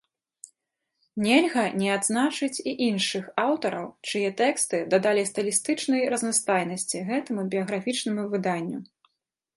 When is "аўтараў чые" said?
3.45-4.29